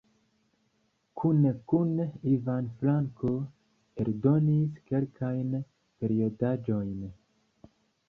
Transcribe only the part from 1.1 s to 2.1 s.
Kune kun